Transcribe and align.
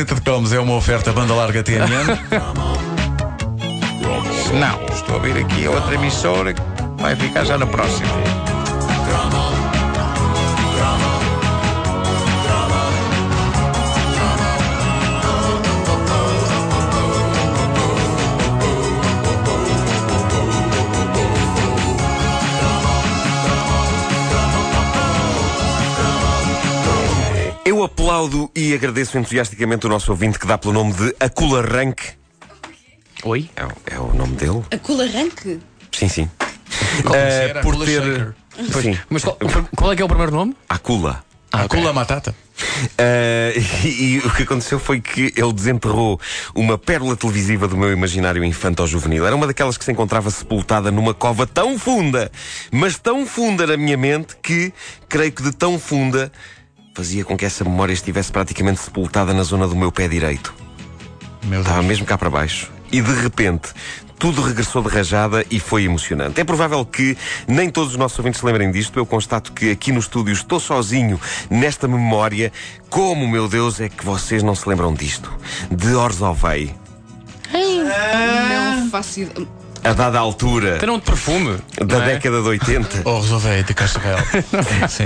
caderneta 0.00 0.14
de 0.14 0.20
cromos 0.20 0.52
é 0.52 0.60
uma 0.60 0.74
oferta 0.74 1.12
banda 1.12 1.34
larga 1.34 1.62
TNN. 1.62 2.06
Não, 4.58 4.94
estou 4.94 5.16
a 5.16 5.18
vir 5.18 5.36
aqui 5.36 5.66
a 5.66 5.70
outra 5.70 5.94
emissora 5.94 6.54
que 6.54 6.62
vai 6.98 7.14
ficar 7.16 7.44
já 7.44 7.58
na 7.58 7.66
próxima. 7.66 8.49
Aplaudo 28.04 28.50
e 28.56 28.72
agradeço 28.72 29.18
entusiasticamente 29.18 29.84
o 29.86 29.88
nosso 29.90 30.10
ouvinte 30.10 30.38
que 30.38 30.46
dá 30.46 30.56
pelo 30.56 30.72
nome 30.72 30.94
de 30.94 31.14
Acularranque. 31.20 32.12
Oi? 33.24 33.50
É, 33.54 33.64
o- 33.66 33.72
é 33.86 33.98
o 33.98 34.14
nome 34.14 34.36
dele? 34.36 34.62
A 34.70 35.02
arranque? 35.02 35.60
Sim, 35.92 36.08
sim. 36.08 36.30
Como 37.02 37.14
Eh, 37.14 37.30
se 37.30 37.36
era 37.50 37.60
por 37.60 37.74
Kula 37.74 37.84
ter. 37.84 38.02
Shaker. 38.02 38.34
Sim, 38.82 38.98
Mas 39.10 39.22
qual, 39.24 39.36
qual 39.76 39.92
é 39.92 39.96
que 39.96 40.00
é 40.02 40.04
o 40.04 40.08
primeiro 40.08 40.32
nome? 40.32 40.56
Acula. 40.68 41.22
A 41.52 41.68
Kula 41.68 41.92
Matata. 41.92 42.34
Eh, 42.96 43.54
e, 43.84 43.88
e 44.14 44.18
o 44.18 44.30
que 44.34 44.44
aconteceu 44.44 44.78
foi 44.78 45.00
que 45.00 45.32
ele 45.36 45.52
desenterrou 45.52 46.18
uma 46.54 46.78
pérola 46.78 47.14
televisiva 47.16 47.68
do 47.68 47.76
meu 47.76 47.92
imaginário 47.92 48.42
infanto-juvenil. 48.44 49.26
Era 49.26 49.36
uma 49.36 49.46
daquelas 49.46 49.76
que 49.76 49.84
se 49.84 49.92
encontrava 49.92 50.30
sepultada 50.30 50.90
numa 50.90 51.12
cova 51.12 51.46
tão 51.46 51.78
funda, 51.78 52.30
mas 52.72 52.96
tão 52.98 53.26
funda 53.26 53.66
na 53.66 53.76
minha 53.76 53.96
mente 53.98 54.36
que, 54.42 54.72
creio 55.08 55.32
que 55.32 55.42
de 55.42 55.52
tão 55.52 55.78
funda, 55.78 56.32
fazia 56.94 57.24
com 57.24 57.36
que 57.36 57.44
essa 57.44 57.64
memória 57.64 57.92
estivesse 57.92 58.30
praticamente 58.32 58.80
sepultada 58.80 59.32
na 59.32 59.42
zona 59.42 59.66
do 59.66 59.76
meu 59.76 59.90
pé 59.92 60.08
direito. 60.08 60.54
Meu 61.44 61.60
Estava 61.60 61.82
mesmo 61.82 62.04
cá 62.04 62.18
para 62.18 62.28
baixo. 62.30 62.70
E 62.92 63.00
de 63.00 63.12
repente, 63.22 63.70
tudo 64.18 64.42
regressou 64.42 64.82
de 64.82 64.88
rajada 64.88 65.44
e 65.50 65.58
foi 65.60 65.84
emocionante. 65.84 66.40
É 66.40 66.44
provável 66.44 66.84
que 66.84 67.16
nem 67.46 67.70
todos 67.70 67.92
os 67.92 67.96
nossos 67.96 68.18
ouvintes 68.18 68.40
se 68.40 68.46
lembrem 68.46 68.70
disto. 68.70 68.98
Eu 68.98 69.06
constato 69.06 69.52
que 69.52 69.70
aqui 69.70 69.92
no 69.92 70.00
estúdio 70.00 70.32
estou 70.32 70.60
sozinho 70.60 71.18
nesta 71.48 71.88
memória. 71.88 72.52
Como, 72.90 73.26
meu 73.26 73.48
Deus, 73.48 73.80
é 73.80 73.88
que 73.88 74.04
vocês 74.04 74.42
não 74.42 74.54
se 74.54 74.68
lembram 74.68 74.92
disto? 74.92 75.32
De 75.70 75.94
Orzovei. 75.94 76.74
Não 77.52 78.90
faço 78.90 79.20
ideia. 79.20 79.46
A 79.82 79.94
dada 79.94 80.18
altura 80.18 80.78
nome 80.84 80.98
de 80.98 81.06
perfume. 81.06 81.58
da 81.86 81.96
é? 82.04 82.06
década 82.14 82.42
de 82.42 82.48
80, 82.48 83.02
Oh, 83.06 83.20
resolvei 83.20 83.62
de 83.62 83.72
Cascavel. 83.72 84.18
Sim. 84.88 85.04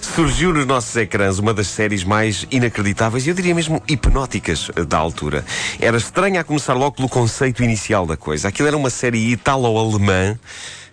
Surgiu 0.00 0.52
nos 0.52 0.66
nossos 0.66 0.94
ecrãs 0.96 1.38
uma 1.38 1.52
das 1.52 1.66
séries 1.66 2.04
mais 2.04 2.46
inacreditáveis 2.50 3.26
e 3.26 3.30
eu 3.30 3.34
diria 3.34 3.54
mesmo 3.54 3.82
hipnóticas 3.88 4.70
eh, 4.76 4.84
da 4.84 4.98
altura. 4.98 5.44
Era 5.80 5.96
estranha 5.96 6.40
a 6.40 6.44
começar 6.44 6.74
logo 6.74 6.96
pelo 6.96 7.08
conceito 7.08 7.62
inicial 7.62 8.06
da 8.06 8.16
coisa. 8.16 8.48
Aquilo 8.48 8.68
era 8.68 8.76
uma 8.76 8.90
série 8.90 9.32
italo-alemã 9.32 10.38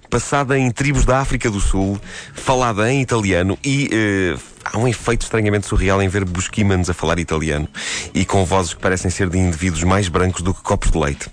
passada 0.09 0.59
em 0.59 0.69
tribos 0.69 1.05
da 1.05 1.19
África 1.19 1.49
do 1.49 1.61
Sul, 1.61 1.97
falada 2.33 2.91
em 2.91 3.01
italiano 3.01 3.57
e 3.63 3.89
eh, 3.91 4.37
há 4.65 4.77
um 4.77 4.87
efeito 4.87 5.21
estranhamente 5.21 5.67
surreal 5.67 6.01
em 6.01 6.09
ver 6.09 6.25
busquimans 6.25 6.89
a 6.89 6.93
falar 6.93 7.17
italiano 7.17 7.67
e 8.13 8.25
com 8.25 8.43
vozes 8.43 8.73
que 8.73 8.81
parecem 8.81 9.09
ser 9.09 9.29
de 9.29 9.37
indivíduos 9.37 9.83
mais 9.83 10.09
brancos 10.09 10.41
do 10.41 10.53
que 10.53 10.61
copos 10.61 10.91
de 10.91 10.97
leite. 10.97 11.29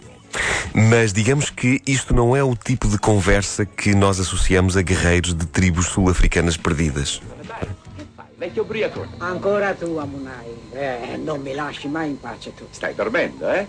Mas 0.73 1.13
digamos 1.13 1.51
que 1.51 1.81
isto 1.87 2.15
não 2.15 2.37
é 2.37 2.45
o 2.45 2.55
tipo 2.55 2.89
de 2.89 2.99
conversa 2.99 3.67
que 3.67 3.95
nós 3.95 4.21
associamos 4.21 4.77
a 4.77 4.83
guerreiros 4.83 5.35
de 5.35 5.47
tribos 5.47 5.87
sul-africanas 5.87 6.57
perdidas. 6.57 7.21
Vecchio 8.39 8.63
ubriacone. 8.63 9.09
Ancora 9.19 9.75
tu, 9.75 9.99
Amunai. 9.99 10.47
Eh, 10.73 11.17
non 11.17 11.41
mi 11.41 11.55
lasci 11.55 11.89
mai 11.89 12.09
in 12.11 12.21
pace 12.21 12.55
tu. 12.55 12.67
Stai 12.71 12.95
dormendo, 12.95 13.51
eh? 13.51 13.67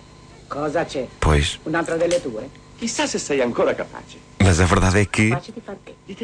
Cosa 0.47 0.85
c'è? 0.85 1.07
Pois, 1.19 1.59
Un'altra 1.63 1.95
delle 1.95 2.21
tue? 2.21 2.49
Chissà 2.77 3.05
se 3.05 3.19
sei 3.19 3.41
ancora 3.41 3.75
capace 3.75 4.29
mas 4.49 4.59
a 4.59 4.65
verdade 4.65 5.01
é 5.01 5.05
que 5.05 5.31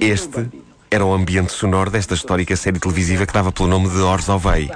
este 0.01 0.49
era 0.89 1.05
o 1.05 1.13
ambiente 1.13 1.51
sonoro 1.51 1.91
desta 1.91 2.15
histórica 2.15 2.55
série 2.55 2.79
televisiva 2.79 3.23
que 3.23 3.33
dava 3.33 3.51
pelo 3.51 3.67
nome 3.67 3.87
de 3.87 3.97
Orzovei. 3.97 4.71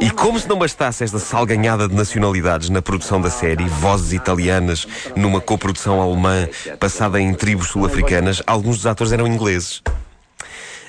E 0.00 0.10
como 0.10 0.38
se 0.38 0.48
não 0.48 0.56
bastasse 0.56 1.04
esta 1.04 1.18
salganhada 1.18 1.86
de 1.86 1.94
nacionalidades 1.94 2.70
na 2.70 2.80
produção 2.80 3.20
da 3.20 3.28
série, 3.28 3.68
vozes 3.68 4.14
italianas 4.14 4.86
numa 5.14 5.42
coprodução 5.42 6.00
alemã 6.00 6.48
passada 6.80 7.20
em 7.20 7.34
tribos 7.34 7.68
sul-africanas, 7.68 8.42
alguns 8.46 8.76
dos 8.76 8.86
atores 8.86 9.12
eram 9.12 9.26
ingleses. 9.26 9.82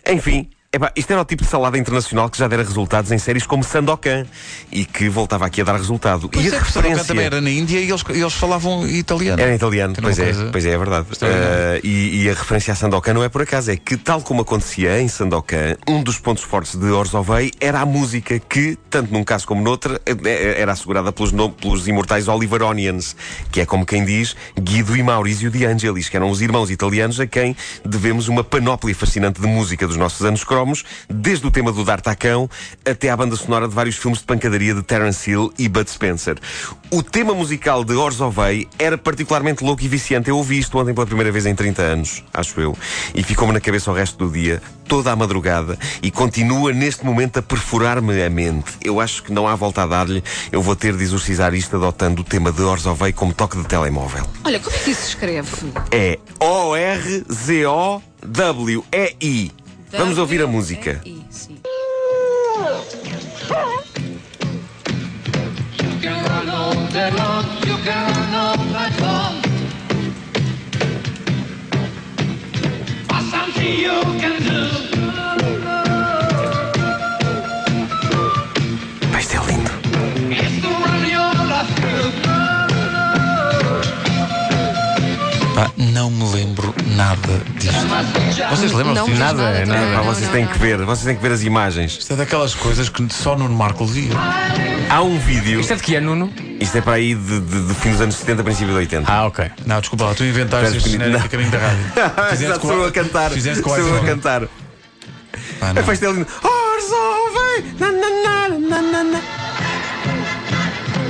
Enfim, 0.07 0.49
epá, 0.71 0.91
isto 0.95 1.11
era 1.11 1.21
o 1.21 1.25
tipo 1.25 1.43
de 1.43 1.49
salada 1.49 1.77
internacional 1.77 2.29
que 2.29 2.37
já 2.37 2.47
dera 2.47 2.63
resultados 2.63 3.11
em 3.11 3.17
séries 3.17 3.47
como 3.47 3.63
Sandokan 3.63 4.25
e 4.71 4.85
que 4.85 5.09
voltava 5.09 5.45
aqui 5.45 5.61
a 5.61 5.63
dar 5.63 5.75
resultado. 5.75 6.29
Pois 6.29 6.45
e 6.45 6.53
é, 6.53 6.57
a 6.57 6.59
referência 6.59 7.03
também 7.05 7.25
era 7.25 7.41
na 7.41 7.49
Índia 7.49 7.79
e 7.79 7.89
eles, 7.89 8.03
eles 8.09 8.33
falavam 8.33 8.87
italiano. 8.87 9.41
era 9.41 9.55
italiano, 9.55 9.95
pois 9.99 10.19
é, 10.19 10.25
coisa 10.25 10.49
pois 10.51 10.65
é, 10.65 10.71
é 10.71 10.77
verdade. 10.77 11.07
Uh, 11.11 11.79
e, 11.83 12.23
e 12.23 12.29
a 12.29 12.33
referência 12.33 12.71
a 12.73 12.75
Sandokan 12.75 13.13
não 13.15 13.23
é 13.23 13.29
por 13.29 13.41
acaso, 13.41 13.71
é 13.71 13.77
que, 13.77 13.97
tal 13.97 14.21
como 14.21 14.41
acontecia 14.41 15.01
em 15.01 15.07
Sandokan, 15.07 15.75
um 15.87 16.03
dos 16.03 16.19
pontos 16.19 16.43
fortes 16.43 16.75
de 16.75 16.85
Orzovei 16.85 17.51
era 17.59 17.81
a 17.81 17.85
música 17.85 18.37
que, 18.37 18.77
tanto 18.89 19.11
num 19.11 19.23
caso 19.23 19.47
como 19.47 19.63
noutra, 19.63 19.99
eh, 20.05 20.15
eh, 20.23 20.61
era 20.61 20.73
assegurada 20.73 21.11
pelos, 21.11 21.31
pelos 21.59 21.87
imortais 21.87 22.27
Oliveronians, 22.27 23.15
que 23.51 23.61
é 23.61 23.65
como 23.65 23.85
quem 23.85 24.05
diz 24.05 24.35
Guido 24.59 24.95
e 24.95 25.01
Maurizio 25.01 25.49
de 25.49 25.65
Angelis, 25.65 26.09
que 26.09 26.15
eram 26.15 26.29
os 26.29 26.41
irmãos 26.41 26.69
italianos 26.69 27.19
a 27.19 27.25
quem 27.25 27.55
devemos 27.83 28.27
uma 28.27 28.43
panóplia 28.43 28.93
fascinante 28.93 29.41
de 29.41 29.47
música 29.47 29.87
dos 29.87 29.97
nossos 29.97 30.23
anos 30.25 30.43
cromos, 30.59 30.83
desde 31.09 31.47
o 31.47 31.51
tema 31.51 31.71
do 31.71 31.85
D'Artacão 31.85 32.49
até 32.85 33.09
à 33.09 33.15
banda 33.15 33.35
sonora 33.37 33.65
de 33.67 33.73
vários 33.73 33.95
filmes 33.95 34.19
de 34.19 34.25
pancadaria 34.25 34.73
de 34.73 34.83
Terence 34.83 35.29
Hill 35.29 35.53
e 35.57 35.69
Bud 35.69 35.89
Spencer. 35.89 36.37
O 36.91 37.01
tema 37.01 37.33
musical 37.33 37.85
de 37.85 37.93
Orzovei 37.93 38.67
era 38.77 38.97
particularmente 38.97 39.63
louco 39.63 39.81
e 39.83 39.87
viciante. 39.87 40.29
Eu 40.29 40.35
ouvi 40.35 40.59
isto 40.59 40.77
ontem 40.77 40.93
pela 40.93 41.05
primeira 41.05 41.31
vez 41.31 41.45
em 41.45 41.55
30 41.55 41.81
anos, 41.81 42.21
acho 42.33 42.59
eu, 42.59 42.77
e 43.15 43.23
ficou-me 43.23 43.53
na 43.53 43.61
cabeça 43.61 43.89
o 43.89 43.93
resto 43.93 44.17
do 44.17 44.29
dia, 44.33 44.61
toda 44.85 45.11
a 45.11 45.15
madrugada, 45.15 45.79
e 46.03 46.11
continua 46.11 46.73
neste 46.73 47.05
momento 47.05 47.39
a 47.39 47.41
perfurar-me 47.41 48.21
a 48.21 48.29
mente. 48.29 48.71
Eu 48.83 48.99
acho 48.99 49.23
que 49.23 49.31
não 49.31 49.47
há 49.47 49.55
volta 49.55 49.83
a 49.83 49.87
dar-lhe. 49.87 50.21
Eu 50.51 50.61
vou 50.61 50.75
ter 50.75 50.97
de 50.97 51.03
exorcizar 51.03 51.53
isto 51.53 51.77
adotando 51.77 52.21
o 52.21 52.25
tema 52.25 52.51
de 52.51 52.61
Orzovei 52.61 53.13
como 53.13 53.33
toque 53.33 53.55
de 53.57 53.63
telemóvel. 53.63 54.25
Olha, 54.43 54.59
como 54.59 54.75
é 54.75 54.79
que 54.79 54.91
isso 54.91 55.03
se 55.03 55.09
escreve? 55.09 55.47
É 55.91 56.19
O-R-Z-O-W-E-I. 56.39 57.19
Vamos 59.91 60.17
ouvir 60.17 60.41
a 60.41 60.47
música. 60.47 61.01
Ser 79.29 79.41
lindo. 79.45 79.69
Pá, 85.53 85.71
não 85.77 86.09
me 86.09 86.23
lembro 86.33 86.68
nada 86.99 87.41
disto. 87.55 88.49
Vocês 88.49 88.71
lembram-se 88.73 89.05
disto? 89.05 89.19
Nada, 89.19 89.41
nada, 89.41 89.65
nada. 89.65 89.95
Pá, 89.95 90.01
vocês 90.01 90.25
não, 90.25 90.33
têm 90.33 90.45
não. 90.45 90.51
que 90.51 90.59
ver, 90.59 90.77
vocês 90.83 91.05
têm 91.05 91.15
que 91.15 91.21
ver 91.21 91.31
as 91.31 91.43
imagens. 91.43 91.97
Isto 91.97 92.13
é 92.13 92.15
daquelas 92.17 92.53
coisas 92.53 92.89
que 92.89 93.07
só 93.13 93.37
no 93.37 93.47
Marco 93.49 93.85
via. 93.85 94.11
Há 94.89 95.01
um 95.01 95.17
vídeo, 95.17 95.61
Isto 95.61 95.73
é 95.73 95.75
de 95.77 95.83
que 95.83 95.95
ano, 95.95 96.15
Nuno? 96.15 96.33
isto 96.59 96.77
é 96.77 96.81
para 96.81 96.93
aí 96.93 97.15
de, 97.15 97.39
de, 97.39 97.67
de 97.67 97.73
fim 97.75 97.91
dos 97.91 98.01
anos 98.01 98.15
70, 98.15 98.43
princípio 98.43 98.73
de 98.73 98.79
80. 98.79 99.11
Ah, 99.11 99.27
ok. 99.27 99.49
Não, 99.65 99.79
desculpa 99.79 100.05
lá, 100.05 100.13
tu 100.13 100.25
inventaste 100.25 100.77
este 100.77 100.89
genérico 100.89 101.25
a 101.25 101.29
caminho 101.29 101.51
da 101.51 101.57
rádio. 101.57 102.45
Eu 102.69 102.85
a 102.85 102.91
cantar. 102.91 103.31
Fizeste 103.31 103.63
com 103.63 103.73
a 103.73 104.05
cantar. 104.05 104.41
Pá, 105.59 105.69
A 105.69 105.73
não. 105.73 105.83
festa 105.83 106.05
é 106.05 106.11
linda. 106.11 106.27
Orzovei! 106.43 107.73
Na, 107.79 107.91
na, 107.91 108.09
na, 108.09 108.59
na, 108.59 108.81
na, 108.81 109.03
na. 109.03 109.38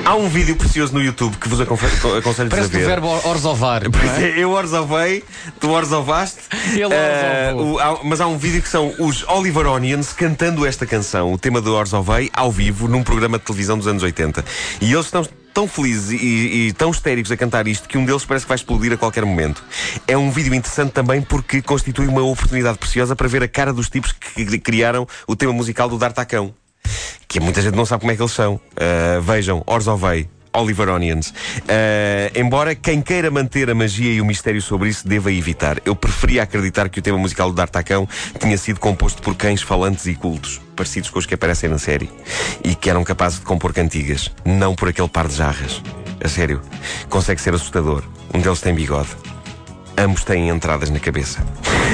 Há 0.10 0.16
um 0.16 0.28
vídeo 0.28 0.56
precioso 0.56 0.92
no 0.92 1.04
YouTube 1.04 1.38
que 1.38 1.48
vos 1.48 1.62
aconselho, 1.62 2.18
aconselho 2.18 2.50
Parece 2.50 2.76
a 2.76 2.80
ver. 2.80 2.86
verbo 2.88 3.08
orzovar. 3.28 3.84
é? 3.84 4.24
é, 4.24 4.40
eu 4.40 4.50
orzovei, 4.50 5.24
tu 5.60 5.70
orzovaste. 5.70 6.40
Ele 6.74 6.86
orzovou. 6.86 7.76
o- 7.76 7.80
há- 7.80 8.00
mas 8.04 8.20
há 8.20 8.26
um 8.26 8.36
vídeo 8.36 8.60
que 8.60 8.68
são 8.70 8.92
os 8.98 9.22
Oliveronians 9.28 10.12
cantando 10.12 10.66
esta 10.66 10.84
canção, 10.88 11.32
o 11.32 11.38
tema 11.38 11.62
do 11.62 11.76
Orzovei, 11.76 12.28
ao 12.34 12.52
vivo, 12.52 12.88
num 12.88 13.04
programa 13.04 13.38
de 13.38 13.46
televisão 13.46 13.78
dos 13.78 13.86
anos 13.86 14.02
80. 14.02 14.44
E 14.82 14.92
eles 14.92 15.06
estão 15.06 15.24
tão 15.54 15.68
felizes 15.68 16.10
e, 16.20 16.26
e 16.70 16.74
tão 16.74 16.90
histéricos 16.90 17.32
a 17.32 17.38
cantar 17.38 17.68
isto 17.68 17.88
que 17.88 17.96
um 17.96 18.04
deles 18.04 18.26
parece 18.26 18.46
que 18.46 18.50
vai 18.50 18.56
explodir 18.56 18.92
a 18.92 18.98
qualquer 18.98 19.24
momento. 19.24 19.64
É 20.08 20.18
um 20.18 20.32
vídeo 20.32 20.56
interessante 20.56 20.90
também 20.92 21.22
porque 21.22 21.62
constitui 21.62 22.08
uma 22.08 22.24
oportunidade 22.24 22.80
preciosa 22.80 23.16
para 23.16 23.28
ver 23.28 23.44
a 23.44 23.48
cara 23.48 23.72
dos 23.72 23.88
tipos 23.92 24.12
que 24.12 24.58
criaram 24.58 25.08
o 25.28 25.36
tema 25.36 25.54
musical 25.54 25.88
do 25.88 26.00
D'Artacão. 26.00 26.52
Que 27.30 27.40
muita 27.40 27.62
gente 27.62 27.76
não 27.76 27.86
sabe 27.86 28.02
como 28.02 28.12
é 28.12 28.16
que 28.16 28.22
eles 28.22 28.34
são. 28.34 28.56
Uh, 28.56 29.22
vejam, 29.22 29.64
Orzovei. 29.68 30.28
Oliveronians. 30.52 31.32
Eh, 31.68 32.32
embora 32.36 32.74
quem 32.74 33.04
queira 33.04 33.30
manter 33.30 33.70
a 33.70 33.76
magia 33.76 34.12
e 34.12 34.20
o 34.20 34.26
mistério 34.26 34.60
sobre 34.64 34.90
isso 34.90 35.08
deva 35.08 35.32
evitar. 35.32 35.80
Eu 35.86 35.96
preferia 35.96 36.42
acreditar 36.42 36.90
que 36.90 36.98
o 36.98 37.02
tema 37.04 37.20
musical 37.20 37.50
do 37.50 37.56
D'Artacão 37.56 38.10
tinha 38.40 38.58
sido 38.58 38.80
composto 38.80 39.22
por 39.22 39.36
cães 39.36 39.62
falantes 39.62 40.08
e 40.08 40.16
cultos, 40.16 40.60
parecidos 40.76 41.12
com 41.12 41.20
os 41.20 41.28
que 41.28 41.36
aparecem 41.36 41.70
na 41.70 41.78
série, 41.78 42.10
e 42.64 42.74
que 42.74 42.90
eram 42.90 43.04
capazes 43.04 43.40
de 43.40 43.46
compor 43.46 43.74
cantigas, 43.74 44.32
não 44.44 44.74
por 44.74 44.90
aquele 44.90 45.08
par 45.08 45.28
de 45.28 45.36
jarras. 45.36 45.84
A 46.20 46.28
sério, 46.28 46.62
consegue 47.10 47.40
ser 47.40 47.54
assustador. 47.54 48.04
Um 48.34 48.42
deles 48.42 48.60
tem 48.60 48.74
bigode. 48.74 49.10
Ambos 50.00 50.24
têm 50.24 50.48
entradas 50.48 50.90
na 50.90 50.98
cabeça. 50.98 51.46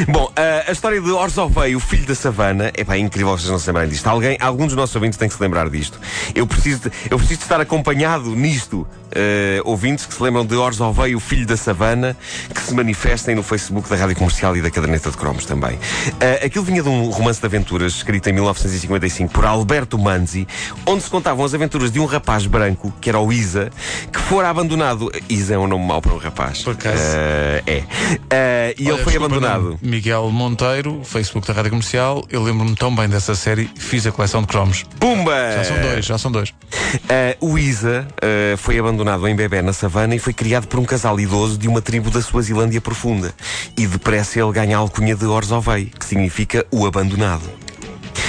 Bom, 0.07 0.31
a, 0.35 0.69
a 0.69 0.71
história 0.71 1.01
de 1.01 1.09
Orzovei, 1.09 1.75
o 1.75 1.79
filho 1.79 2.05
da 2.05 2.13
savana, 2.13 2.71
é 2.75 2.83
pá, 2.83 2.95
é 2.95 2.99
incrível 2.99 3.35
vocês 3.35 3.49
não 3.49 3.57
se 3.57 3.65
lembrarem 3.65 3.89
disto. 3.89 4.05
Alguém, 4.05 4.37
algum 4.39 4.67
dos 4.67 4.75
nossos 4.75 4.95
ouvintes 4.95 5.17
tem 5.17 5.27
que 5.27 5.33
se 5.33 5.41
lembrar 5.41 5.67
disto. 5.71 5.99
Eu 6.35 6.45
preciso 6.45 6.81
de, 6.81 6.91
eu 7.09 7.17
preciso 7.17 7.39
de 7.39 7.45
estar 7.45 7.59
acompanhado 7.59 8.29
nisto. 8.35 8.87
Uh, 9.15 9.61
ouvintes 9.63 10.05
que 10.05 10.13
se 10.13 10.21
lembram 10.21 10.45
de 10.45 10.53
Orzovei, 10.53 11.15
o 11.15 11.19
filho 11.19 11.47
da 11.47 11.57
savana, 11.57 12.15
que 12.53 12.61
se 12.61 12.75
manifestem 12.75 13.33
no 13.33 13.41
Facebook 13.41 13.89
da 13.89 13.95
Rádio 13.95 14.17
Comercial 14.17 14.55
e 14.55 14.61
da 14.61 14.69
Caderneta 14.69 15.09
de 15.09 15.17
Cromos 15.17 15.45
também. 15.45 15.75
Uh, 15.75 16.45
aquilo 16.45 16.65
vinha 16.65 16.83
de 16.83 16.89
um 16.89 17.09
romance 17.09 17.39
de 17.39 17.45
aventuras 17.47 17.93
escrito 17.93 18.29
em 18.29 18.33
1955 18.33 19.33
por 19.33 19.45
Alberto 19.45 19.97
Manzi, 19.97 20.47
onde 20.85 21.01
se 21.01 21.09
contavam 21.09 21.43
as 21.43 21.53
aventuras 21.53 21.91
de 21.91 21.99
um 21.99 22.05
rapaz 22.05 22.45
branco, 22.45 22.93
que 23.01 23.09
era 23.09 23.19
o 23.19 23.31
Isa, 23.31 23.71
que 24.11 24.19
fora 24.19 24.49
abandonado. 24.49 25.09
Isa 25.27 25.55
é 25.55 25.57
um 25.57 25.65
nome 25.65 25.85
mau 25.85 26.01
para 26.01 26.13
um 26.13 26.17
rapaz. 26.17 26.61
Por 26.61 26.73
acaso. 26.73 26.97
Uh, 26.97 27.63
é. 27.65 27.83
Uh, 27.95 28.75
e 28.77 28.85
Olha, 28.87 28.93
ele 28.95 29.03
foi 29.03 29.13
desculpa, 29.13 29.25
abandonado. 29.25 29.79
não. 29.81 29.89
Miguel 29.89 30.29
Monteiro, 30.29 31.01
Facebook 31.03 31.47
da 31.47 31.53
Rádio 31.53 31.71
Comercial. 31.71 32.25
Eu 32.29 32.43
lembro-me 32.43 32.75
tão 32.75 32.93
bem 32.95 33.07
dessa 33.07 33.35
série, 33.35 33.69
fiz 33.77 34.05
a 34.05 34.11
coleção 34.11 34.41
de 34.41 34.47
cromos. 34.47 34.83
Pumba! 34.99 35.33
Já 35.55 35.63
são 35.63 35.81
dois, 35.81 36.05
já 36.05 36.17
são 36.17 36.31
dois. 36.31 36.49
Uh, 36.49 37.51
o 37.51 37.57
Isa 37.57 38.07
uh, 38.13 38.57
foi 38.57 38.77
abandonado 38.77 39.27
em 39.27 39.35
bebê 39.35 39.61
na 39.61 39.73
savana 39.73 40.15
e 40.15 40.19
foi 40.19 40.33
criado 40.33 40.67
por 40.67 40.79
um 40.79 40.85
casal 40.85 41.19
idoso 41.19 41.57
de 41.57 41.67
uma 41.67 41.81
tribo 41.81 42.09
da 42.09 42.21
Suazilândia 42.21 42.81
profunda. 42.81 43.33
E 43.77 43.87
depressa 43.87 44.39
ele 44.39 44.51
ganha 44.51 44.77
a 44.77 44.79
alcunha 44.79 45.15
de 45.15 45.25
Orzovei, 45.25 45.91
que 45.97 46.05
significa 46.05 46.65
o 46.71 46.85
abandonado. 46.85 47.49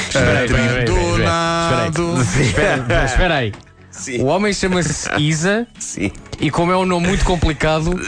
Espera 0.09 0.39
aí, 0.41 0.45
espera 0.47 0.63
aí, 0.63 0.85
espera 0.85 0.95
aí, 0.95 1.09
espera 1.09 1.35
aí. 1.35 1.87
Abandonado. 1.87 2.21
Espera, 2.41 3.05
espera 3.05 3.35
aí. 3.35 3.53
Sim, 3.97 4.21
O 4.23 4.27
homem 4.27 4.53
chama-se 4.53 5.09
Isa 5.19 5.67
sim. 5.79 6.11
e, 6.39 6.51
como 6.51 6.71
é 6.73 6.77
um 6.77 6.85
nome 6.85 7.07
muito 7.09 7.25
complicado, 7.25 7.91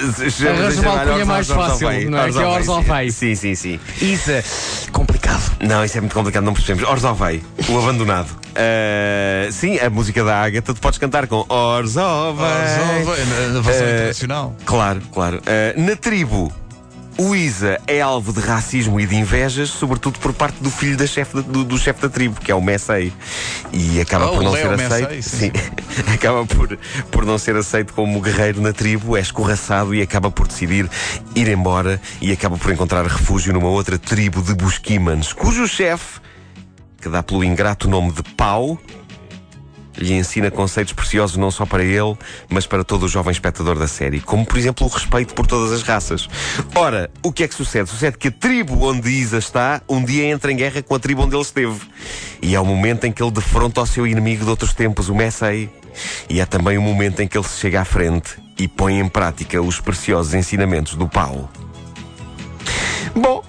arranja 0.49 0.81
uma 0.83 1.01
alcunha 1.01 1.25
mais 1.25 1.47
fácil, 1.49 2.11
não 2.11 2.19
é? 2.19 2.31
Que 2.31 2.39
é 2.39 2.47
Orzovei. 2.47 3.11
Sim, 3.11 3.35
sim, 3.35 3.55
sim. 3.55 3.81
Isa. 4.01 4.45
Complicado. 4.93 5.57
Não, 5.61 5.85
isso 5.85 5.97
é 5.99 6.01
muito 6.01 6.15
complicado, 6.15 6.45
não 6.45 6.53
percebemos. 6.55 6.89
Orzovei, 6.89 7.43
o 7.69 7.79
abandonado. 7.79 8.29
Uh, 8.51 9.51
sim, 9.53 9.79
a 9.79 9.89
música 9.91 10.23
da 10.25 10.43
Ágata, 10.43 10.75
tu 10.75 10.81
podes 10.81 10.99
cantar 10.99 11.27
com 11.27 11.45
Orzovei. 11.49 12.45
Orzovei, 12.45 13.25
na- 13.53 13.61
versão 13.61 13.87
Eh, 13.87 13.95
internacional. 13.95 14.57
Claro, 14.65 15.01
claro. 15.13 15.39
Uh, 15.39 15.81
na 15.81 15.97
tribo, 15.97 16.53
o 17.19 17.35
Isa 17.35 17.81
é 17.87 18.01
alvo 18.01 18.33
de 18.33 18.41
racismo 18.41 19.01
e 19.01 19.07
de 19.07 19.17
invejas, 19.17 19.71
sobretudo 19.71 20.19
por 20.21 20.33
parte 20.33 20.63
do 20.63 20.71
filho 20.71 20.97
da 20.97 21.07
chefe 21.07 21.35
da- 21.37 21.43
do, 21.43 21.65
do 21.65 21.77
chefe 21.77 22.01
da 22.01 22.09
tribo, 22.09 22.41
que 22.41 22.51
é 22.51 22.55
o 22.55 22.63
Messei. 22.63 23.13
E 23.73 24.01
acaba 24.01 24.27
Oh, 24.31 24.35
por 24.37 24.43
não 24.45 24.53
Leo 24.53 24.69
ser 24.69 24.77
Messei, 24.77 25.05
aceito. 25.05 25.23
sim, 25.23 25.51
acaba 26.15 26.47
por, 26.47 26.79
por 27.11 27.27
não 27.27 27.37
ser 27.37 27.57
aceito 27.57 27.93
como 27.93 28.21
guerreiro 28.21 28.61
na 28.61 28.73
tribo, 28.73 29.17
é 29.17 29.21
escorraçado 29.21 29.95
e 29.95 30.01
acaba 30.01 30.31
por 30.31 30.47
decidir 30.47 30.89
ir 31.35 31.49
embora 31.49 32.01
e 32.21 32.31
acaba 32.31 32.57
por 32.57 32.73
encontrar 32.73 33.05
refúgio 33.05 33.53
numa 33.53 33.69
outra 33.69 33.99
tribo 33.99 34.41
de 34.41 34.55
Busquimans, 34.55 35.33
cujo 35.33 35.67
chefe, 35.67 36.21
que 37.01 37.09
dá 37.09 37.21
pelo 37.23 37.43
ingrato 37.43 37.89
nome 37.89 38.13
de 38.13 38.23
Pau, 38.23 38.79
lhe 39.99 40.15
ensina 40.15 40.51
conceitos 40.51 40.93
preciosos 40.93 41.37
não 41.37 41.51
só 41.51 41.67
para 41.67 41.85
ele, 41.85 42.17
mas 42.49 42.67
para 42.67 42.85
todo 42.85 43.05
o 43.05 43.09
jovem 43.09 43.33
espectador 43.33 43.79
da 43.79 43.89
série, 43.89 44.21
como 44.21 44.47
por 44.47 44.57
exemplo 44.57 44.87
o 44.87 44.91
respeito 44.91 45.35
por 45.35 45.47
todas 45.47 45.73
as 45.73 45.83
raças. 45.83 46.29
Ora, 46.75 47.11
o 47.23 47.33
que 47.33 47.43
é 47.43 47.49
que 47.49 47.55
sucede? 47.55 47.91
Sucede 47.91 48.17
que 48.17 48.29
a 48.29 48.33
tribo 48.33 48.87
onde 48.87 49.09
Isa 49.11 49.39
está 49.39 49.83
um 49.89 50.05
dia 50.05 50.25
entra 50.27 50.53
em 50.53 50.57
guerra 50.57 50.83
com 50.83 50.95
a 50.95 50.99
tribo 50.99 51.23
onde 51.23 51.35
ele 51.35 51.43
esteve. 51.43 51.81
E 52.41 52.55
é 52.55 52.61
o 52.61 52.65
momento 52.65 53.05
em 53.05 53.13
que 53.13 53.23
ele 53.23 53.33
defronta 53.33 53.83
o 53.83 53.87
seu 53.87 54.07
inimigo 54.07 54.45
de 54.45 54.51
outros 54.51 54.73
tempos, 54.73 55.09
o 55.09 55.15
Messei. 55.15 55.71
E 56.29 56.41
é 56.41 56.47
também 56.47 56.79
o 56.79 56.83
momento 56.83 57.21
em 57.21 57.29
que 57.29 57.37
ele 57.37 57.47
se 57.47 57.59
chega 57.59 57.81
à 57.81 57.85
frente 57.85 58.39
e 58.57 58.69
põe 58.69 58.99
em 58.99 59.09
prática 59.09 59.61
os 59.61 59.81
preciosos 59.81 60.35
ensinamentos 60.35 60.95
do 60.95 61.09
Paulo. 61.09 61.49
Bom, 63.15 63.43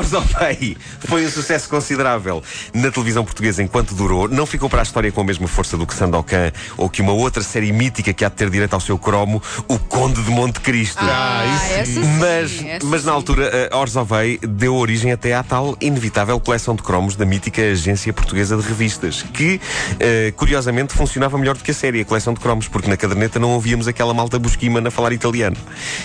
uh, 0.00 0.10
Orzovei 0.20 0.76
foi 1.00 1.26
um 1.26 1.30
sucesso 1.30 1.68
considerável 1.68 2.42
na 2.74 2.90
televisão 2.90 3.24
portuguesa 3.24 3.62
enquanto 3.62 3.94
durou. 3.94 4.28
Não 4.28 4.46
ficou 4.46 4.68
para 4.68 4.80
a 4.80 4.82
história 4.82 5.12
com 5.12 5.20
a 5.20 5.24
mesma 5.24 5.46
força 5.46 5.76
do 5.76 5.86
que 5.86 5.94
Sandokan 5.94 6.52
ou 6.76 6.88
que 6.88 7.02
uma 7.02 7.12
outra 7.12 7.42
série 7.42 7.72
mítica 7.72 8.12
que 8.12 8.24
há 8.24 8.28
de 8.28 8.34
ter 8.34 8.50
direito 8.50 8.74
ao 8.74 8.80
seu 8.80 8.98
cromo, 8.98 9.42
O 9.68 9.78
Conde 9.78 10.22
de 10.22 10.30
Monte 10.30 10.60
Cristo. 10.60 10.98
Ah, 11.00 11.44
essa 11.78 11.92
sim. 11.92 12.00
Mas, 12.18 12.64
essa 12.64 12.86
mas 12.86 13.04
na 13.04 13.12
sim. 13.12 13.16
altura, 13.16 13.68
a 13.70 13.78
Orzovei 13.78 14.38
deu 14.38 14.74
origem 14.74 15.12
até 15.12 15.34
à 15.34 15.42
tal 15.42 15.76
inevitável 15.80 16.38
coleção 16.40 16.74
de 16.74 16.82
cromos 16.82 17.16
da 17.16 17.24
mítica 17.24 17.62
Agência 17.62 18.12
Portuguesa 18.12 18.56
de 18.56 18.62
Revistas, 18.62 19.22
que, 19.22 19.60
eh, 19.98 20.32
curiosamente, 20.36 20.94
funcionava 20.94 21.36
melhor 21.38 21.56
do 21.56 21.62
que 21.62 21.70
a 21.70 21.74
série, 21.74 22.00
a 22.00 22.04
coleção 22.04 22.34
de 22.34 22.40
cromos, 22.40 22.68
porque 22.68 22.88
na 22.88 22.96
caderneta 22.96 23.38
não 23.38 23.50
ouvíamos 23.50 23.86
aquela 23.86 24.14
malta 24.14 24.38
busquima 24.38 24.80
a 24.86 24.90
falar 24.90 25.12
italiano. 25.12 25.56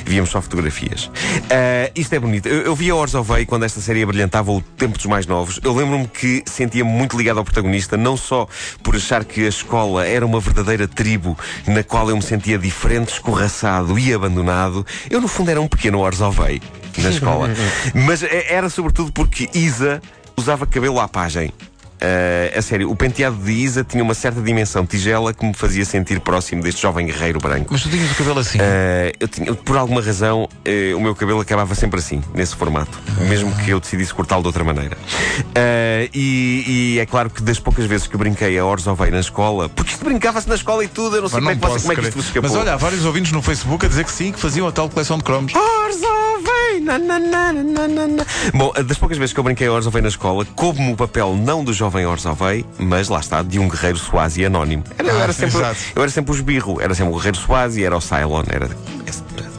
Víamos 0.06 0.30
só 0.30 0.42
fotografias. 0.42 1.10
Eh, 1.50 1.92
isto 1.96 2.14
é 2.14 2.20
bonito. 2.20 2.48
Eu, 2.48 2.62
eu 2.62 2.76
vi 2.76 2.90
a 2.90 2.96
Orzovei 2.96 3.46
quando 3.46 3.64
esta 3.64 3.80
série 3.86 4.04
brilhantava 4.04 4.52
o 4.52 4.62
tempo 4.62 4.98
dos 4.98 5.06
mais 5.06 5.28
novos. 5.28 5.60
Eu 5.64 5.74
lembro-me 5.76 6.08
que 6.08 6.44
sentia-me 6.48 6.90
muito 6.90 7.16
ligado 7.16 7.38
ao 7.38 7.46
protagonista, 7.46 7.96
não 7.96 8.18
só 8.18 8.48
por 8.82 8.96
achar 8.96 9.24
que 9.24 9.46
a 9.46 9.48
escola 9.48 10.08
era 10.08 10.26
uma 10.26 10.40
verdadeira 10.40 10.88
tribo 10.88 11.38
na 11.68 11.84
qual 11.84 12.10
eu 12.10 12.16
me 12.16 12.24
sentia 12.24 12.58
diferente, 12.58 13.14
escorraçado 13.14 13.98
e 14.00 14.12
abandonado. 14.12 14.86
Eu, 15.08 15.22
no 15.22 15.28
fundo, 15.28 15.52
era 15.52 15.62
um 15.62 15.68
pequeno 15.68 16.00
Orzovei 16.00 16.60
na 16.98 17.10
escola. 17.10 17.50
Mas 17.94 18.24
eh, 18.24 18.48
era 18.50 18.70
sobretudo 18.70 19.12
porque 19.12 19.50
Isa 19.54 20.02
usava 20.36 20.66
cabelo 20.66 21.00
à 21.00 21.08
pagem. 21.08 21.54
Eh, 22.02 22.54
a 22.58 22.62
sério, 22.62 22.90
o 22.92 22.96
penteado 22.96 23.36
de 23.38 23.52
Isa 23.52 23.84
tinha 23.84 24.04
uma 24.04 24.14
certa 24.14 24.42
dimensão 24.42 24.86
tigela 24.86 25.34
que 25.34 25.46
me 25.46 25.54
fazia 25.54 25.86
sentir 25.86 26.20
próximo 26.20 26.62
deste 26.62 26.82
jovem 26.82 27.06
guerreiro 27.08 27.40
branco. 27.40 27.68
Mas 27.72 27.82
tu 27.84 27.90
tinhas 27.90 28.12
o 28.12 28.16
cabelo 28.16 28.40
assim. 28.40 28.58
Eh, 28.62 29.14
eu 29.20 29.28
tinha, 29.28 29.54
por 29.54 29.78
alguma 29.78 30.02
razão, 30.02 30.48
eh, 30.66 30.94
o 30.96 31.00
meu 31.00 31.16
cabelo 31.16 31.40
acabava 31.40 31.74
sempre 31.76 32.00
assim, 32.00 32.22
nesse 32.34 32.56
formato, 32.56 33.00
mesmo 33.28 33.54
que 33.58 33.72
eu 33.72 33.80
decidisse 33.80 34.14
cortá-lo 34.14 34.42
de 34.42 34.48
outra 34.48 34.64
maneira. 34.64 34.98
E, 36.14 36.96
e 36.96 37.00
é 37.00 37.06
claro 37.06 37.30
que 37.30 37.42
das 37.42 37.60
poucas 37.60 37.86
vezes 37.86 38.08
que 38.08 38.18
brinquei 38.18 38.58
a 38.60 38.66
Orzovei 38.66 39.10
na 39.12 39.20
escola, 39.20 39.70
porque 39.70 39.92
isto 39.94 40.04
brincava-se 40.06 40.48
na 40.48 40.56
escola 40.56 40.84
e 40.84 40.88
tudo, 40.88 41.16
eu 41.16 41.22
não 41.24 41.30
sei 41.30 41.40
Mas 41.42 41.58
como, 41.58 41.72
é 41.74 41.76
que, 41.76 41.80
você- 41.80 41.88
como 41.88 41.92
é 41.94 41.96
que 41.96 42.02
isto 42.10 42.16
vos 42.18 42.26
escapou. 42.28 42.50
Mas 42.50 42.60
olha, 42.60 42.74
há 42.74 42.78
vários 42.78 43.06
ouvintes 43.06 43.32
no 43.32 43.42
Facebook 43.42 43.86
a 43.86 43.90
dizer 43.90 44.04
que 44.06 44.12
sim, 44.12 44.32
que 44.32 44.40
faziam 44.40 44.68
a 44.68 44.72
tal 44.72 44.90
coleção 44.90 45.18
de 45.18 45.24
cromos. 45.24 45.54
Orzovei! 45.56 46.25
Bom, 48.54 48.72
das 48.86 48.98
poucas 48.98 49.18
vezes 49.18 49.34
que 49.34 49.40
eu 49.40 49.44
brinquei 49.44 49.68
a 49.68 49.72
Orzovei 49.72 50.02
na 50.02 50.08
escola, 50.08 50.46
coube-me 50.56 50.94
o 50.94 50.96
papel 50.96 51.36
não 51.36 51.64
do 51.64 51.74
jovem 51.74 52.06
Orzovei, 52.06 52.66
mas 52.78 53.10
lá 53.10 53.20
está, 53.20 53.42
de 53.42 53.60
um 53.60 53.68
guerreiro 53.68 53.98
Swazi 53.98 54.46
anónimo. 54.46 54.84
Era, 54.98 55.08
eu, 55.08 55.18
Ah, 55.20 55.24
era 55.24 55.34
sempre, 55.34 55.58
exato. 55.58 55.80
eu 55.96 56.02
era 56.02 56.12
sempre 56.12 56.32
o 56.32 56.36
esbirro, 56.36 56.82
era 56.82 56.94
sempre 56.94 57.14
o 57.14 57.16
guerreiro 57.18 57.38
Swazi, 57.38 57.84
era 57.84 57.96
o 57.98 58.02
Cylon, 58.02 58.44
era 58.48 58.70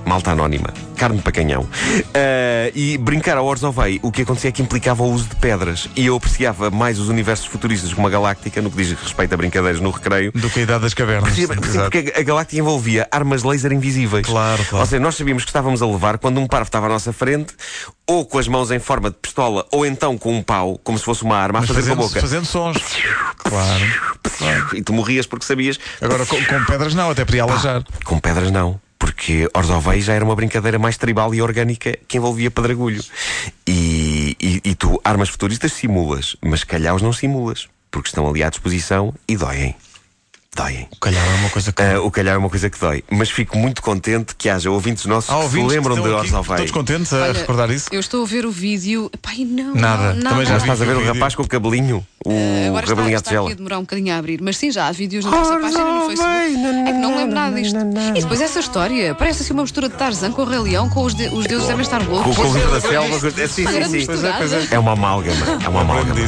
malta 0.06 0.30
anónima, 0.30 0.72
carne 0.96 1.20
para 1.20 1.32
canhão. 1.32 1.68
Ah, 2.14 2.70
e 2.74 2.96
brincar 2.98 3.36
a 3.36 3.42
Orzovei, 3.42 3.98
o 4.02 4.10
que 4.10 4.22
acontecia 4.22 4.48
é 4.48 4.52
que 4.52 4.62
implicava 4.62 5.02
o 5.02 5.10
uso 5.12 5.28
de 5.28 5.36
pedras. 5.36 5.88
E 5.96 6.06
eu 6.06 6.16
apreciava 6.16 6.70
mais 6.70 6.98
os 6.98 7.08
universos 7.08 7.46
futuristas 7.46 7.92
como 7.92 8.06
a 8.06 8.10
Galáctica, 8.10 8.62
no 8.62 8.70
que 8.70 8.76
diz 8.76 8.92
respeito 8.98 9.34
a 9.34 9.36
brincadeiras 9.36 9.80
no 9.80 9.90
recreio, 9.90 10.32
Do 10.32 10.48
que 10.48 10.60
a 10.60 10.62
idade 10.62 10.82
das 10.82 10.94
cavernas. 10.94 11.34
Sim, 11.34 11.42
Exato. 11.42 11.90
porque 11.90 12.12
a 12.16 12.22
Galáctica 12.22 12.58
envolvia 12.60 13.08
armas 13.10 13.42
laser 13.42 13.72
invisíveis. 13.72 14.26
Claro, 14.26 14.62
claro. 14.64 14.78
Ou 14.78 14.86
seja, 14.86 15.00
nós 15.00 15.16
sabíamos 15.16 15.44
que 15.44 15.50
estávamos 15.50 15.82
a 15.82 15.86
levar 15.86 16.18
quando 16.18 16.38
um 16.40 16.46
parvo 16.46 16.66
estava 16.66 16.86
à 16.86 16.88
nossa 16.88 17.12
frente, 17.12 17.52
ou 18.06 18.24
com 18.24 18.38
as 18.38 18.46
mãos 18.48 18.70
em 18.70 18.78
forma 18.78 19.10
de 19.10 19.16
pistola, 19.16 19.66
ou 19.72 19.84
então 19.84 20.16
com 20.16 20.36
um 20.36 20.42
pau, 20.42 20.78
como 20.84 20.96
se 20.98 21.04
fosse 21.04 21.24
uma 21.24 21.36
arma, 21.36 21.60
Mas 21.60 21.70
a 21.70 21.74
fazer 21.74 21.94
com 21.96 22.02
a 22.02 22.08
fazendo, 22.08 22.08
boca. 22.08 22.20
fazendo 22.20 22.44
sons. 22.46 22.78
Claro. 23.38 23.84
E 24.74 24.82
tu 24.82 24.92
morrias 24.92 25.26
porque 25.26 25.44
sabias. 25.44 25.78
Agora 26.00 26.24
com, 26.26 26.36
com 26.44 26.64
pedras 26.64 26.94
não, 26.94 27.10
até 27.10 27.24
podia 27.24 27.42
alajar. 27.42 27.82
Com 28.04 28.18
pedras 28.18 28.50
não. 28.50 28.80
Porque 28.98 29.48
Orzovei 29.54 30.00
já 30.00 30.14
era 30.14 30.24
uma 30.24 30.34
brincadeira 30.34 30.78
mais 30.78 30.96
tribal 30.96 31.34
e 31.34 31.42
orgânica 31.42 31.98
que 32.08 32.16
envolvia 32.16 32.50
pedragulho. 32.50 33.02
E, 33.66 34.36
e, 34.40 34.60
e 34.64 34.74
tu, 34.74 35.00
armas 35.04 35.28
futuristas, 35.28 35.72
simulas, 35.72 36.36
mas 36.40 36.64
calhaus 36.64 37.02
não 37.02 37.12
simulas, 37.12 37.68
porque 37.90 38.08
estão 38.08 38.28
ali 38.28 38.42
à 38.42 38.48
disposição 38.48 39.14
e 39.28 39.36
doem. 39.36 39.74
Doem. 40.56 40.88
Calhar 41.00 41.22
é 41.24 41.34
uma 41.34 41.50
coisa 41.50 41.70
que. 41.70 41.82
Ah, 41.82 42.00
o 42.00 42.10
calhar 42.10 42.34
é 42.34 42.38
uma 42.38 42.48
coisa 42.48 42.70
que 42.70 42.80
dói. 42.80 43.04
Mas 43.10 43.30
fico 43.30 43.58
muito 43.58 43.82
contente 43.82 44.34
que 44.34 44.48
haja 44.48 44.70
ouvintes 44.70 45.04
nossos 45.04 45.28
Há 45.28 45.34
que 45.34 45.38
se 45.40 45.44
ouvintes 45.44 45.68
que 45.72 45.76
lembram 45.76 45.94
de 46.02 46.08
Orzovei. 46.08 46.56
Todos 46.56 46.70
contentes 46.72 47.12
a 47.12 47.16
Olha, 47.18 47.32
recordar 47.34 47.70
isso? 47.70 47.88
Eu 47.92 48.00
estou 48.00 48.22
a 48.22 48.26
ver 48.26 48.46
o 48.46 48.50
vídeo. 48.50 49.10
Pai, 49.20 49.44
não. 49.44 49.74
Nada. 49.74 50.14
Não, 50.14 50.30
Também 50.30 50.46
já 50.46 50.52
Já 50.52 50.58
vi. 50.58 50.70
estás 50.70 50.82
a 50.82 50.84
ver 50.86 50.96
o 50.96 51.04
rapaz 51.06 51.34
com 51.34 51.42
o 51.42 51.48
cabelinho? 51.48 52.04
O 52.24 52.30
Eh, 52.32 52.66
Agora 52.68 52.84
está, 52.84 52.96
cabelinho 52.96 53.16
à 53.16 53.20
está 53.20 53.30
a 53.30 53.32
tigela. 53.34 53.54
demorar 53.54 53.78
um 53.78 53.82
bocadinho 53.82 54.14
a 54.14 54.18
abrir. 54.18 54.40
Mas 54.42 54.56
sim, 54.56 54.70
já 54.72 54.86
há 54.88 54.92
vídeos 54.92 55.24
na 55.26 55.30
nossa 55.30 55.58
página 55.58 55.84
no 55.84 56.06
Facebook. 56.06 56.88
É 56.88 56.92
que 56.92 56.98
não 56.98 57.16
lembro 57.16 57.34
nada 57.34 57.60
disto. 57.60 57.76
E 58.16 58.20
depois 58.22 58.40
essa 58.40 58.58
história. 58.60 59.14
Parece 59.14 59.42
assim 59.42 59.52
uma 59.52 59.62
mistura 59.62 59.88
de 59.90 59.94
Tarzan 59.94 60.32
com 60.32 60.42
o 60.42 60.44
Rei 60.44 60.58
Leão, 60.58 60.88
com 60.88 61.04
os, 61.04 61.14
de- 61.14 61.28
os 61.28 61.46
deuses 61.46 61.66
devem 61.68 61.82
estar 61.82 62.02
loucos. 62.02 62.34
com 62.34 62.42
o 62.42 62.54
livro 62.54 62.70
da 62.72 62.80
selva. 62.80 63.14
é, 63.40 63.46
Sim, 63.46 63.62
Uma 63.66 63.72
sim, 63.72 63.84
sim. 63.84 64.02
é, 64.02 64.06
pois 64.06 64.72
É 64.72 64.78
uma 64.78 64.92
amálgama. 64.92 65.58
É 65.64 65.68
uma 65.68 65.82
amálgama. 65.82 66.20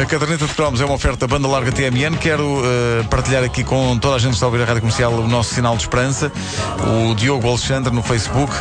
A 0.00 0.04
caderneta 0.06 0.46
de 0.46 0.54
cromos 0.54 0.80
é 0.80 0.84
uma 0.84 0.94
oferta 0.94 1.26
banda 1.26 1.48
larga 1.48 1.72
TMN. 1.72 2.16
Quero 2.18 2.62
eh, 2.64 3.02
partilhar 3.10 3.42
aqui 3.42 3.61
aqui 3.62 3.64
com 3.64 3.96
toda 3.98 4.16
a 4.16 4.18
gente 4.18 4.30
que 4.30 4.34
está 4.34 4.46
a 4.46 4.48
ouvir 4.48 4.62
a 4.62 4.64
rádio 4.64 4.82
comercial 4.82 5.12
o 5.12 5.28
nosso 5.28 5.54
sinal 5.54 5.76
de 5.76 5.82
esperança. 5.82 6.30
O 7.10 7.14
Diogo 7.14 7.48
Alexandre 7.48 7.94
no 7.94 8.02
Facebook 8.02 8.52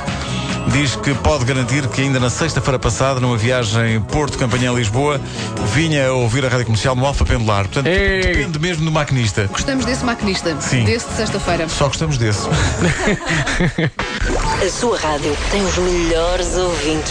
diz 0.67 0.95
que 0.95 1.13
pode 1.15 1.43
garantir 1.43 1.87
que 1.87 2.01
ainda 2.01 2.19
na 2.19 2.29
sexta-feira 2.29 2.79
passada, 2.79 3.19
numa 3.19 3.35
viagem 3.35 3.99
Porto-Campanhã-Lisboa, 4.01 5.19
vinha 5.73 6.07
a 6.07 6.13
ouvir 6.13 6.45
a 6.45 6.49
rádio 6.49 6.65
comercial 6.65 6.95
no 6.95 7.05
Alfa 7.05 7.25
Pendular. 7.25 7.65
Portanto, 7.65 7.87
Ei. 7.87 8.21
depende 8.21 8.59
mesmo 8.59 8.85
do 8.85 8.91
maquinista. 8.91 9.47
Gostamos 9.47 9.85
desse 9.85 10.05
maquinista. 10.05 10.55
Sim. 10.61 10.85
Desse 10.85 11.09
de 11.09 11.15
sexta-feira. 11.15 11.67
Só 11.67 11.87
gostamos 11.87 12.17
desse. 12.17 12.47
a 14.61 14.69
sua 14.69 14.97
rádio 14.97 15.35
tem 15.49 15.63
os 15.63 15.77
melhores 15.77 16.55
ouvintes. 16.55 17.09